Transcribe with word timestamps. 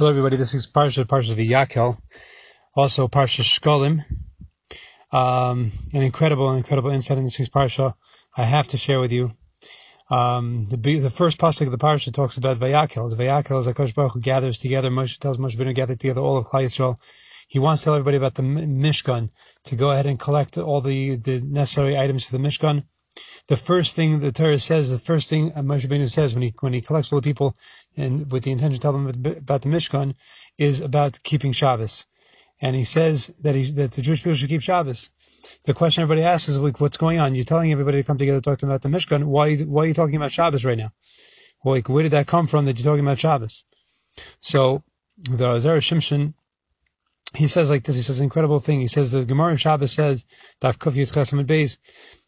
Hello, 0.00 0.08
everybody. 0.08 0.36
This 0.36 0.54
is 0.54 0.66
Parsha, 0.66 1.04
Parsha 1.04 1.34
V'Yakel, 1.34 1.98
also 2.74 3.06
Parsha 3.06 3.42
Shkolim. 3.42 4.00
Um, 5.12 5.70
an 5.92 6.02
incredible, 6.02 6.54
incredible 6.54 6.88
insight 6.88 7.18
in 7.18 7.24
this 7.24 7.38
week's 7.38 7.50
Parsha 7.50 7.92
I 8.34 8.44
have 8.44 8.68
to 8.68 8.78
share 8.78 8.98
with 8.98 9.12
you. 9.12 9.30
Um, 10.10 10.64
the, 10.70 11.00
the 11.00 11.10
first 11.10 11.36
pasuk 11.38 11.66
of 11.66 11.72
the 11.72 11.76
Parsha 11.76 12.14
talks 12.14 12.38
about 12.38 12.56
Vayakel. 12.56 13.14
Vayakel 13.14 13.60
is 13.60 13.66
Hakadosh 13.66 13.94
Baruch 13.94 14.14
who 14.14 14.20
gathers 14.20 14.58
together. 14.60 14.88
Moshe 14.88 15.18
tells 15.18 15.36
Moshe 15.36 15.58
Rabbeinu 15.58 15.74
gather 15.74 15.96
together 15.96 16.22
all 16.22 16.38
of 16.38 16.46
Klal 16.46 16.64
Yisrael. 16.64 16.96
He 17.46 17.58
wants 17.58 17.82
to 17.82 17.88
tell 17.88 17.94
everybody 17.94 18.16
about 18.16 18.32
the 18.32 18.42
Mishkan, 18.42 19.28
to 19.64 19.76
go 19.76 19.90
ahead 19.90 20.06
and 20.06 20.18
collect 20.18 20.56
all 20.56 20.80
the, 20.80 21.16
the 21.16 21.42
necessary 21.42 21.98
items 21.98 22.24
for 22.24 22.38
the 22.38 22.42
Mishkan 22.42 22.84
the 23.48 23.56
first 23.56 23.96
thing 23.96 24.20
the 24.20 24.32
Torah 24.32 24.58
says, 24.58 24.90
the 24.90 24.98
first 24.98 25.28
thing 25.28 25.50
Moshe 25.50 25.86
Rabbeinu 25.86 26.08
says 26.08 26.34
when 26.34 26.42
he 26.42 26.54
when 26.60 26.72
he 26.72 26.80
collects 26.80 27.12
all 27.12 27.20
the 27.20 27.28
people 27.28 27.56
and 27.96 28.30
with 28.30 28.44
the 28.44 28.52
intention 28.52 28.74
to 28.74 28.80
tell 28.80 28.92
them 28.92 29.08
about 29.08 29.62
the 29.62 29.68
Mishkan 29.68 30.14
is 30.58 30.80
about 30.80 31.22
keeping 31.22 31.52
Shabbos, 31.52 32.06
and 32.60 32.76
he 32.76 32.84
says 32.84 33.28
that 33.42 33.54
he 33.54 33.64
that 33.72 33.92
the 33.92 34.02
Jewish 34.02 34.22
people 34.22 34.34
should 34.34 34.48
keep 34.48 34.62
Shabbos. 34.62 35.10
The 35.64 35.74
question 35.74 36.02
everybody 36.02 36.24
asks 36.24 36.48
is 36.48 36.58
like, 36.58 36.80
what's 36.80 36.96
going 36.96 37.18
on? 37.18 37.34
You're 37.34 37.44
telling 37.44 37.72
everybody 37.72 37.98
to 37.98 38.06
come 38.06 38.18
together 38.18 38.38
to 38.38 38.42
talk 38.42 38.58
to 38.58 38.66
them 38.66 38.70
about 38.70 38.82
the 38.82 38.88
Mishkan. 38.88 39.24
Why 39.24 39.56
why 39.56 39.84
are 39.84 39.86
you 39.86 39.94
talking 39.94 40.16
about 40.16 40.32
Shabbos 40.32 40.64
right 40.64 40.78
now? 40.78 40.90
Like, 41.64 41.88
where 41.88 42.02
did 42.02 42.12
that 42.12 42.26
come 42.26 42.46
from 42.46 42.64
that 42.66 42.78
you're 42.78 42.90
talking 42.90 43.04
about 43.04 43.18
Shabbos? 43.18 43.64
So 44.40 44.82
the 45.18 45.58
Zera 45.58 45.78
Shimshon 45.78 46.34
he 47.34 47.46
says 47.46 47.70
like 47.70 47.84
this. 47.84 47.94
He 47.96 48.02
says 48.02 48.18
an 48.18 48.24
incredible 48.24 48.58
thing. 48.58 48.80
He 48.80 48.88
says 48.88 49.10
the 49.10 49.24
Gemara 49.24 49.52
of 49.52 49.60
Shabbos 49.60 49.92
says. 49.92 50.26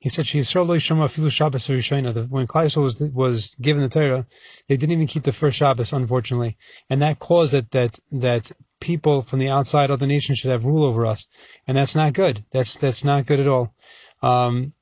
He 0.00 0.08
said 0.08 0.26
she 0.26 0.40
Yisrael 0.40 0.80
Shema 0.80 1.08
Afilu 1.08 1.30
Shabbos 1.30 1.68
Rishona. 1.68 2.26
When 2.30 2.46
Klal 2.46 2.74
was 2.82 3.02
was 3.12 3.54
given 3.56 3.82
the 3.82 3.90
Torah, 3.90 4.26
they 4.66 4.78
didn't 4.78 4.92
even 4.92 5.06
keep 5.06 5.24
the 5.24 5.32
first 5.32 5.58
Shabbos, 5.58 5.92
unfortunately, 5.92 6.56
and 6.88 7.02
that 7.02 7.18
caused 7.18 7.52
that 7.52 7.70
that 7.72 7.98
that 8.12 8.50
people 8.80 9.20
from 9.20 9.40
the 9.40 9.50
outside 9.50 9.90
other 9.90 10.06
nations 10.06 10.38
should 10.38 10.52
have 10.52 10.64
rule 10.64 10.84
over 10.84 11.04
us, 11.04 11.28
and 11.66 11.76
that's 11.76 11.94
not 11.94 12.14
good. 12.14 12.42
That's 12.50 12.76
that's 12.76 13.04
not 13.04 13.26
good 13.26 13.40
at 13.40 13.46
all. 13.46 13.74
Um, 14.22 14.72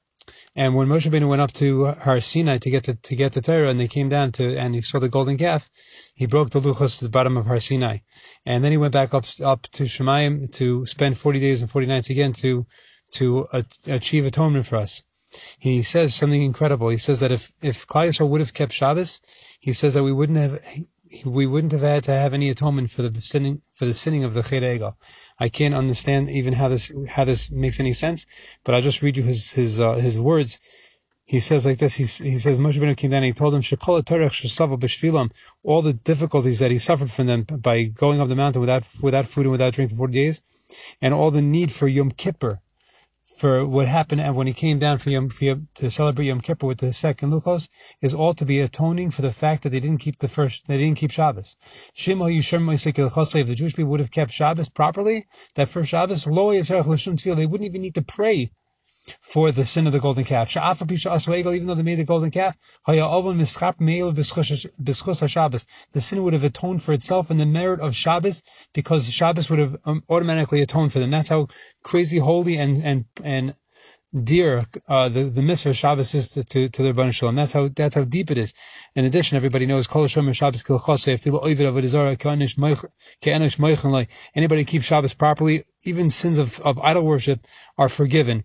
and 0.55 0.77
when 0.77 0.87
Moshe 0.87 1.11
Rabbeinu 1.11 1.29
went 1.29 1.43
up 1.43 1.53
to 1.55 1.87
Har 1.87 2.21
Sinai 2.21 2.59
to 2.59 2.71
get 2.71 2.85
to, 2.85 2.95
to 2.95 3.17
get 3.17 3.33
to 3.33 3.41
Torah, 3.41 3.71
and 3.71 3.81
they 3.81 3.89
came 3.89 4.09
down 4.09 4.31
to 4.33 4.57
and 4.57 4.73
he 4.73 4.83
saw 4.83 5.01
the 5.01 5.09
golden 5.09 5.37
calf, 5.37 5.69
he 6.15 6.27
broke 6.27 6.51
the 6.51 6.61
luchos 6.61 7.01
to 7.01 7.07
the 7.07 7.11
bottom 7.11 7.37
of 7.37 7.47
Har 7.47 7.59
Sinai, 7.59 7.99
and 8.47 8.63
then 8.63 8.71
he 8.71 8.79
went 8.79 8.93
back 8.93 9.15
up 9.15 9.25
up 9.45 9.63
to 9.73 9.83
Shamayim 9.83 10.53
to 10.59 10.87
spend 10.87 11.19
40 11.19 11.41
days 11.41 11.61
and 11.63 11.69
40 11.69 11.89
nights 11.89 12.11
again 12.11 12.35
to 12.35 12.67
to 13.15 13.49
achieve 13.89 14.25
atonement 14.27 14.67
for 14.67 14.77
us. 14.77 15.03
He 15.59 15.83
says 15.83 16.15
something 16.15 16.43
incredible. 16.43 16.89
He 16.89 16.99
says 16.99 17.21
that 17.21 17.33
if 17.33 17.53
if 17.63 17.87
Klal 17.87 18.09
Yisrael 18.09 18.29
would 18.31 18.41
have 18.41 18.55
kept 18.55 18.73
Shabbos, 18.73 19.21
he 19.61 19.73
says 19.73 19.95
that 19.95 20.05
we 20.05 20.13
wouldn't 20.13 20.39
have 20.39 20.59
we 21.25 21.47
wouldn't 21.47 21.73
have 21.73 21.83
had 21.83 22.05
to 22.05 22.13
have 22.13 22.35
any 22.35 22.51
atonement 22.51 22.91
for 22.91 23.03
the 23.03 23.21
sinning 23.21 23.63
for 23.75 23.85
the 23.85 23.95
sinning 23.95 24.25
of 24.25 24.35
the 24.35 24.43
Cheder 24.43 24.93
I 25.39 25.49
can't 25.49 25.75
understand 25.75 26.31
even 26.31 26.53
how 26.53 26.69
this 26.69 26.93
how 27.09 27.25
this 27.25 27.51
makes 27.51 27.81
any 27.81 27.93
sense, 27.93 28.27
but 28.65 28.75
I'll 28.75 28.83
just 28.83 29.03
read 29.03 29.17
you 29.17 29.23
his 29.23 29.51
his 29.53 29.81
uh, 29.81 29.95
his 29.95 30.19
words. 30.19 30.59
He 31.25 31.41
says 31.41 31.67
like 31.67 31.77
this. 31.77 31.95
He, 31.95 32.05
he 32.05 32.39
says 32.39 32.59
Moshe 32.59 32.79
Rabbeinu 32.79 32.97
came 32.97 33.11
down 33.11 33.23
and 33.23 33.27
he 33.27 33.33
told 33.33 33.53
them 33.53 33.63
all 35.63 35.83
the 35.83 35.93
difficulties 35.93 36.61
that 36.61 36.71
he 36.71 36.79
suffered 36.79 37.11
from 37.11 37.27
them 37.27 37.43
by 37.43 37.85
going 37.85 38.21
up 38.21 38.29
the 38.29 38.37
mountain 38.37 38.61
without 38.61 38.87
without 39.03 39.27
food 39.27 39.43
and 39.43 39.53
without 39.53 39.75
drink 39.75 39.91
for 39.91 39.99
40 39.99 40.13
days, 40.15 40.43
and 41.03 41.13
all 41.13 41.31
the 41.31 41.43
need 41.43 41.71
for 41.71 41.87
Yom 41.87 42.11
Kippur 42.11 42.63
for 43.39 43.65
what 43.65 43.87
happened 43.87 44.21
and 44.21 44.35
when 44.35 44.49
he 44.49 44.53
came 44.53 44.81
down 44.81 44.99
for 44.99 45.11
Yom, 45.11 45.29
for 45.29 45.45
Yom, 45.45 45.69
to 45.77 45.91
celebrate 45.91 46.27
Yom 46.27 46.41
Kippur 46.41 46.67
with 46.67 46.79
the 46.79 46.93
second 46.93 47.31
Luchos 47.31 47.69
is 48.03 48.13
all 48.13 48.35
to 48.35 48.45
be 48.45 48.59
atoning 48.59 49.13
for 49.13 49.23
the 49.23 49.31
fact 49.31 49.63
that 49.63 49.71
they 49.71 49.79
didn't 49.79 50.01
keep 50.01 50.19
the 50.19 50.27
first, 50.27 50.67
they 50.67 50.77
didn't 50.77 50.99
keep 50.99 51.13
Shabbos. 51.13 51.57
Shema 51.95 52.25
Yishem 52.27 52.69
if 53.37 53.47
the 53.47 53.55
Jewish 53.55 53.77
people 53.77 53.93
would 53.93 54.01
have 54.01 54.11
kept 54.11 54.33
Shabbos 54.33 54.69
properly, 54.69 55.27
that 55.55 55.69
first 55.69 55.91
Shabbos, 55.91 56.25
they 56.25 57.47
wouldn't 57.47 57.69
even 57.71 57.83
need 57.83 57.95
to 57.95 58.03
pray 58.03 58.51
for 59.21 59.53
the 59.53 59.65
sin 59.65 59.87
of 59.87 59.93
the 59.93 60.01
golden 60.01 60.25
calf. 60.25 60.57
Even 60.57 61.67
though 61.67 61.75
they 61.75 61.83
made 61.83 61.99
the 61.99 62.05
golden 62.05 62.31
calf, 62.31 62.57
the 62.87 63.47
sin 66.01 66.23
would 66.23 66.33
have 66.33 66.45
atoned 66.45 66.83
for 66.83 66.93
itself 66.93 67.31
in 67.31 67.37
the 67.37 67.47
merit 67.47 67.81
of 67.81 67.95
Shabbos 67.95 68.43
because 68.73 69.11
Shabbos 69.11 69.51
would 69.51 69.59
have 69.59 69.77
um, 69.85 70.03
automatically 70.09 70.63
atoned 70.63 70.93
for 70.93 70.99
them. 70.99 71.11
That's 71.11 71.29
how 71.29 71.49
crazy 71.83 72.19
holy 72.19 72.57
and 72.57 72.85
and 72.85 73.05
and 73.25 73.55
dear 74.15 74.65
uh, 74.89 75.09
the 75.09 75.25
the 75.25 75.43
mitzvah 75.43 75.75
Shabbos 75.75 76.15
is 76.15 76.31
to 76.31 76.45
to, 76.45 76.69
to 76.69 76.83
their 76.83 76.95
Rebbeinu 76.95 77.15
Shalom. 77.15 77.37
That's 77.37 77.53
how 77.53 77.69
that's 77.69 77.95
how 77.95 78.05
deep 78.05 78.31
it 78.31 78.39
is. 78.39 78.55
In 78.95 79.05
addition, 79.05 79.37
everybody 79.37 79.67
knows 79.67 79.87
Kol 79.87 80.07
Shomer 80.07 80.35
Shabbos 80.35 80.63
Anybody 84.35 84.65
keeps 84.65 84.87
Shabbos 84.87 85.15
properly, 85.15 85.65
even 85.85 86.11
sins 86.11 86.39
of, 86.39 86.61
of 86.61 86.79
idol 86.79 87.05
worship 87.05 87.47
are 87.77 87.89
forgiven. 87.89 88.45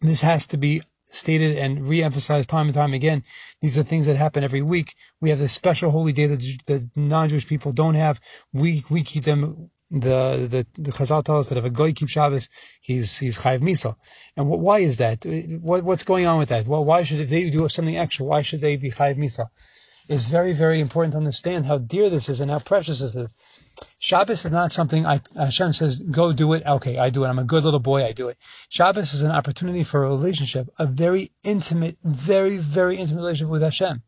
This 0.00 0.20
has 0.20 0.48
to 0.48 0.56
be 0.56 0.82
stated 1.06 1.56
and 1.56 1.86
re-emphasized 1.88 2.48
time 2.48 2.66
and 2.66 2.74
time 2.74 2.92
again. 2.92 3.22
These 3.60 3.78
are 3.78 3.82
things 3.82 4.06
that 4.06 4.16
happen 4.16 4.44
every 4.44 4.62
week. 4.62 4.94
We 5.20 5.30
have 5.30 5.38
this 5.38 5.52
special 5.52 5.90
holy 5.90 6.12
day 6.12 6.26
that 6.26 6.40
the 6.66 6.90
non-Jewish 6.94 7.46
people 7.46 7.72
don't 7.72 7.94
have. 7.94 8.20
We 8.52 8.84
we 8.90 9.02
keep 9.02 9.24
them. 9.24 9.70
The 9.88 10.48
the 10.50 10.82
the 10.82 10.90
Chazal 10.90 11.22
tell 11.22 11.38
us 11.38 11.48
that 11.50 11.58
if 11.58 11.64
a 11.64 11.70
guy 11.70 11.92
keeps 11.92 12.10
Shabbos, 12.10 12.48
he's 12.80 13.18
he's 13.18 13.38
chayiv 13.38 13.60
misa. 13.60 13.94
And 14.36 14.48
what, 14.48 14.58
why 14.58 14.80
is 14.80 14.96
that? 14.98 15.24
What, 15.60 15.84
what's 15.84 16.02
going 16.02 16.26
on 16.26 16.38
with 16.40 16.48
that? 16.48 16.66
Well, 16.66 16.84
why 16.84 17.04
should 17.04 17.20
if 17.20 17.28
they 17.30 17.50
do 17.50 17.68
something 17.68 17.96
extra? 17.96 18.26
Why 18.26 18.42
should 18.42 18.60
they 18.60 18.76
be 18.76 18.90
chayiv 18.90 19.16
misa? 19.16 19.46
It's 20.08 20.24
very 20.24 20.54
very 20.54 20.80
important 20.80 21.12
to 21.12 21.18
understand 21.18 21.66
how 21.66 21.78
dear 21.78 22.10
this 22.10 22.28
is 22.28 22.40
and 22.40 22.50
how 22.50 22.58
precious 22.58 22.98
this 22.98 23.14
is. 23.14 23.40
Shabbos 23.98 24.44
is 24.44 24.52
not 24.52 24.72
something 24.72 25.06
I, 25.06 25.20
Hashem 25.36 25.72
says, 25.72 26.00
go 26.00 26.32
do 26.32 26.52
it. 26.52 26.64
Okay, 26.66 26.98
I 26.98 27.10
do 27.10 27.24
it. 27.24 27.28
I'm 27.28 27.38
a 27.38 27.44
good 27.44 27.64
little 27.64 27.80
boy. 27.80 28.04
I 28.04 28.12
do 28.12 28.28
it. 28.28 28.36
Shabbos 28.68 29.14
is 29.14 29.22
an 29.22 29.30
opportunity 29.30 29.84
for 29.84 30.04
a 30.04 30.08
relationship, 30.08 30.68
a 30.78 30.86
very 30.86 31.30
intimate, 31.42 31.96
very, 32.02 32.58
very 32.58 32.96
intimate 32.96 33.20
relationship 33.20 33.50
with 33.50 33.62
Hashem. 33.62 34.02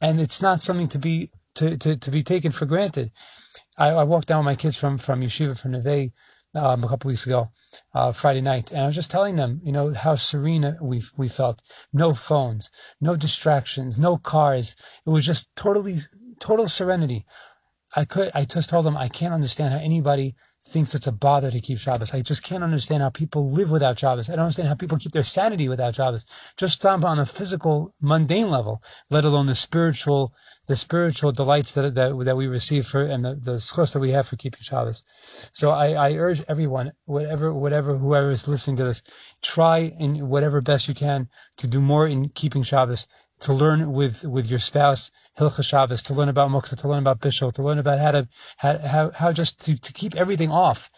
And 0.00 0.20
it's 0.20 0.42
not 0.42 0.60
something 0.60 0.88
to 0.88 0.98
be, 0.98 1.30
to, 1.56 1.76
to, 1.76 1.96
to 1.96 2.10
be 2.10 2.22
taken 2.22 2.52
for 2.52 2.66
granted. 2.66 3.12
I, 3.76 3.90
I 3.90 4.04
walked 4.04 4.28
down 4.28 4.40
with 4.40 4.52
my 4.52 4.56
kids 4.56 4.76
from, 4.76 4.98
from 4.98 5.20
Yeshiva 5.20 5.58
from 5.58 5.72
Neve, 5.72 6.12
um, 6.54 6.84
a 6.84 6.88
couple 6.88 7.08
weeks 7.08 7.26
ago, 7.26 7.50
uh, 7.94 8.12
Friday 8.12 8.40
night, 8.40 8.72
and 8.72 8.80
I 8.80 8.86
was 8.86 8.94
just 8.94 9.10
telling 9.10 9.36
them, 9.36 9.60
you 9.64 9.72
know, 9.72 9.92
how 9.92 10.16
serene 10.16 10.76
we 10.80 11.02
we 11.16 11.28
felt. 11.28 11.62
No 11.92 12.14
phones, 12.14 12.70
no 13.00 13.16
distractions, 13.16 13.98
no 13.98 14.16
cars. 14.16 14.76
It 15.06 15.10
was 15.10 15.26
just 15.26 15.54
totally, 15.54 15.98
total 16.40 16.68
serenity. 16.68 17.26
I 17.98 18.04
could, 18.04 18.30
I 18.32 18.44
just 18.44 18.70
told 18.70 18.86
them 18.86 18.96
I 18.96 19.08
can't 19.08 19.34
understand 19.34 19.72
how 19.72 19.80
anybody 19.80 20.36
thinks 20.68 20.94
it's 20.94 21.08
a 21.08 21.12
bother 21.12 21.50
to 21.50 21.58
keep 21.58 21.78
Shabbos. 21.78 22.14
I 22.14 22.22
just 22.22 22.44
can't 22.44 22.62
understand 22.62 23.02
how 23.02 23.10
people 23.10 23.50
live 23.50 23.72
without 23.72 23.98
Shabbos. 23.98 24.30
I 24.30 24.34
don't 24.36 24.44
understand 24.44 24.68
how 24.68 24.76
people 24.76 24.98
keep 24.98 25.10
their 25.10 25.24
sanity 25.24 25.68
without 25.68 25.96
Shabbos. 25.96 26.26
Just 26.56 26.86
on 26.86 27.18
a 27.18 27.26
physical, 27.26 27.92
mundane 28.00 28.50
level, 28.50 28.84
let 29.10 29.24
alone 29.24 29.46
the 29.46 29.56
spiritual, 29.56 30.32
the 30.68 30.76
spiritual 30.76 31.32
delights 31.32 31.72
that 31.72 31.96
that, 31.96 32.16
that 32.24 32.36
we 32.36 32.46
receive 32.46 32.86
for 32.86 33.02
and 33.02 33.24
the 33.24 33.34
the 33.34 33.56
schos 33.56 33.94
that 33.94 34.00
we 34.00 34.12
have 34.12 34.28
for 34.28 34.36
keeping 34.36 34.62
Shabbos. 34.62 35.02
So 35.52 35.72
I, 35.72 35.94
I 35.94 36.12
urge 36.14 36.44
everyone, 36.46 36.92
whatever, 37.04 37.52
whatever, 37.52 37.98
whoever 37.98 38.30
is 38.30 38.46
listening 38.46 38.76
to 38.76 38.84
this, 38.84 39.02
try 39.42 39.78
in 39.78 40.28
whatever 40.28 40.60
best 40.60 40.86
you 40.86 40.94
can 40.94 41.28
to 41.56 41.66
do 41.66 41.80
more 41.80 42.06
in 42.06 42.28
keeping 42.28 42.62
Shabbos 42.62 43.08
to 43.40 43.52
learn 43.52 43.92
with, 43.92 44.24
with 44.24 44.46
your 44.48 44.58
spouse 44.58 45.10
Hilchos 45.38 45.64
Shabbos, 45.64 46.04
to 46.04 46.14
learn 46.14 46.28
about 46.28 46.50
Muktzah, 46.50 46.80
to 46.80 46.88
learn 46.88 46.98
about 47.00 47.20
Bishul, 47.20 47.52
to 47.52 47.62
learn 47.62 47.78
about 47.78 47.98
how 47.98 48.10
to 48.12 48.28
how 48.56 48.78
how, 48.78 49.10
how 49.10 49.32
just 49.32 49.64
to, 49.66 49.78
to 49.78 49.92
keep 49.92 50.16
everything 50.16 50.50
off 50.50 50.90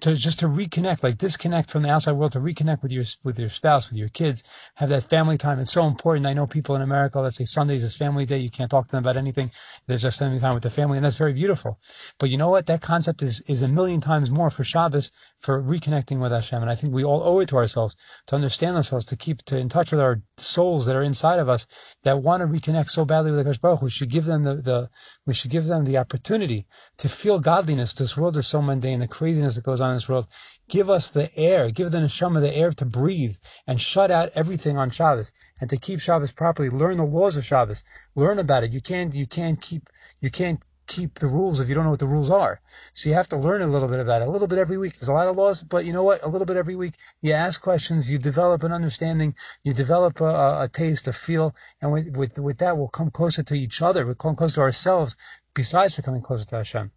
to 0.00 0.14
just 0.14 0.40
to 0.40 0.46
reconnect, 0.46 1.02
like 1.02 1.16
disconnect 1.16 1.70
from 1.70 1.82
the 1.82 1.90
outside 1.90 2.12
world, 2.12 2.32
to 2.32 2.40
reconnect 2.40 2.82
with 2.82 2.92
your 2.92 3.04
with 3.24 3.38
your 3.38 3.48
spouse, 3.48 3.88
with 3.88 3.98
your 3.98 4.08
kids, 4.08 4.44
have 4.74 4.90
that 4.90 5.04
family 5.04 5.38
time. 5.38 5.58
It's 5.58 5.72
so 5.72 5.86
important. 5.86 6.26
I 6.26 6.34
know 6.34 6.46
people 6.46 6.76
in 6.76 6.82
America 6.82 7.20
that 7.22 7.34
say 7.34 7.44
Sundays 7.44 7.82
is 7.82 7.96
family 7.96 8.26
day. 8.26 8.38
You 8.38 8.50
can't 8.50 8.70
talk 8.70 8.86
to 8.86 8.92
them 8.92 9.02
about 9.02 9.16
anything. 9.16 9.50
There's 9.86 10.02
just 10.02 10.16
spending 10.16 10.40
time 10.40 10.54
with 10.54 10.62
the 10.62 10.70
family, 10.70 10.98
and 10.98 11.04
that's 11.04 11.16
very 11.16 11.32
beautiful. 11.32 11.78
But 12.18 12.30
you 12.30 12.36
know 12.36 12.50
what? 12.50 12.66
That 12.66 12.82
concept 12.82 13.22
is 13.22 13.40
is 13.42 13.62
a 13.62 13.68
million 13.68 14.00
times 14.00 14.30
more 14.30 14.50
for 14.50 14.64
Shabbos 14.64 15.10
for 15.38 15.62
reconnecting 15.62 16.18
with 16.18 16.32
Hashem. 16.32 16.62
And 16.62 16.70
I 16.70 16.74
think 16.74 16.94
we 16.94 17.04
all 17.04 17.22
owe 17.22 17.40
it 17.40 17.48
to 17.50 17.56
ourselves 17.56 17.96
to 18.26 18.34
understand 18.34 18.76
ourselves, 18.76 19.06
to 19.06 19.16
keep 19.16 19.42
to 19.44 19.58
in 19.58 19.68
touch 19.68 19.90
with 19.92 20.00
our 20.00 20.22
souls 20.38 20.86
that 20.86 20.96
are 20.96 21.02
inside 21.02 21.38
of 21.38 21.48
us 21.48 21.96
that 22.02 22.22
want 22.22 22.40
to 22.40 22.46
reconnect 22.46 22.90
so 22.90 23.04
badly 23.04 23.30
with 23.30 23.46
Hakadosh 23.46 23.60
Baruch. 23.60 23.82
We 23.82 23.90
should 23.90 24.10
give 24.10 24.24
them 24.24 24.42
the, 24.42 24.54
the 24.56 24.90
we 25.26 25.34
should 25.34 25.50
give 25.50 25.66
them 25.66 25.84
the 25.84 25.98
opportunity 25.98 26.66
to 26.98 27.08
feel 27.08 27.38
godliness. 27.38 27.94
This 27.94 28.16
world 28.16 28.36
is 28.36 28.46
so 28.46 28.62
mundane. 28.62 29.00
The 29.00 29.08
craziness 29.08 29.56
that 29.56 29.64
goes 29.64 29.80
on 29.80 29.90
in 29.90 29.96
this 29.96 30.08
world. 30.08 30.28
Give 30.68 30.90
us 30.90 31.10
the 31.10 31.30
air, 31.36 31.70
give 31.70 31.92
the 31.92 31.98
neshama 31.98 32.40
the 32.40 32.54
air 32.54 32.72
to 32.72 32.84
breathe 32.84 33.36
and 33.66 33.80
shut 33.80 34.10
out 34.10 34.30
everything 34.34 34.78
on 34.78 34.90
Shabbos 34.90 35.32
and 35.60 35.70
to 35.70 35.76
keep 35.76 36.00
Shabbos 36.00 36.32
properly. 36.32 36.70
Learn 36.70 36.96
the 36.96 37.04
laws 37.04 37.36
of 37.36 37.44
Shabbos. 37.44 37.84
Learn 38.16 38.38
about 38.38 38.64
it. 38.64 38.72
You 38.72 38.80
can't, 38.80 39.14
you 39.14 39.26
can't 39.26 39.60
keep, 39.60 39.88
you 40.20 40.30
can't 40.30 40.64
keep 40.96 41.14
the 41.14 41.26
rules 41.26 41.60
if 41.60 41.68
you 41.68 41.74
don't 41.74 41.84
know 41.84 41.90
what 41.90 41.98
the 41.98 42.06
rules 42.06 42.30
are. 42.30 42.60
So 42.94 43.10
you 43.10 43.14
have 43.16 43.28
to 43.28 43.36
learn 43.36 43.60
a 43.60 43.66
little 43.66 43.88
bit 43.88 44.00
about 44.00 44.22
it, 44.22 44.28
a 44.28 44.30
little 44.30 44.48
bit 44.48 44.58
every 44.58 44.78
week. 44.78 44.94
There's 44.94 45.08
a 45.08 45.12
lot 45.12 45.28
of 45.28 45.36
laws, 45.36 45.62
but 45.62 45.84
you 45.84 45.92
know 45.92 46.04
what? 46.04 46.22
A 46.22 46.28
little 46.28 46.46
bit 46.46 46.56
every 46.56 46.76
week. 46.76 46.94
You 47.20 47.32
ask 47.32 47.60
questions, 47.60 48.10
you 48.10 48.18
develop 48.18 48.62
an 48.62 48.72
understanding, 48.72 49.34
you 49.62 49.74
develop 49.74 50.20
a, 50.20 50.62
a 50.64 50.70
taste, 50.72 51.08
a 51.08 51.12
feel, 51.12 51.54
and 51.82 51.92
with, 51.92 52.16
with, 52.16 52.38
with 52.38 52.58
that 52.58 52.78
we'll 52.78 52.88
come 52.88 53.10
closer 53.10 53.42
to 53.42 53.54
each 53.54 53.82
other. 53.82 54.06
We'll 54.06 54.14
come 54.14 54.36
closer 54.36 54.56
to 54.56 54.60
ourselves 54.62 55.16
besides 55.52 55.96
becoming 55.96 56.22
closer 56.22 56.46
to 56.46 56.56
Hashem. 56.56 56.90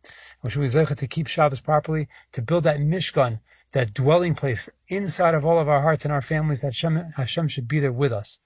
We 0.44 0.50
should 0.50 0.62
be 0.62 0.70
to 0.70 1.08
keep 1.08 1.28
Shabbos 1.28 1.62
properly, 1.62 2.08
to 2.34 2.42
build 2.42 2.64
that 2.64 2.80
Mishkan, 2.80 3.40
that 3.74 3.94
dwelling 3.94 4.36
place 4.36 4.70
inside 4.88 5.36
of 5.36 5.46
all 5.46 5.60
of 5.60 5.68
our 5.68 5.82
hearts 5.82 6.06
and 6.06 6.14
our 6.14 6.22
families, 6.22 6.62
that 6.62 6.68
Hashem, 6.68 6.96
Hashem 7.16 7.48
should 7.50 7.68
be 7.68 7.80
there 7.80 7.92
with 7.92 8.14
us. 8.14 8.40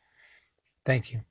Thank 0.86 1.14
you. 1.14 1.22